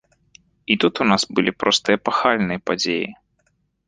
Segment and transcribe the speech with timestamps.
[0.71, 3.05] І тут у нас былі проста эпахальныя падзеі.